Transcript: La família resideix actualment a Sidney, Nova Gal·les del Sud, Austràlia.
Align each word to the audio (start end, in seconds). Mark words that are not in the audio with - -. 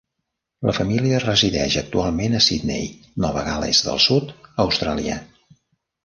La 0.67 0.73
família 0.75 1.17
resideix 1.23 1.75
actualment 1.81 2.37
a 2.39 2.41
Sidney, 2.45 2.87
Nova 3.25 3.43
Gal·les 3.49 3.83
del 3.89 4.01
Sud, 4.07 4.33
Austràlia. 4.65 5.19